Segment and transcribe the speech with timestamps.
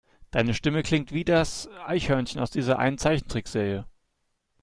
[0.31, 3.85] Deine Stimme klingt wie das Eichhörnchen aus dieser einen Zeichentrickserie.